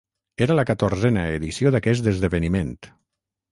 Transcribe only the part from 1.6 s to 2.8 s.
d'aquest esdeveniment.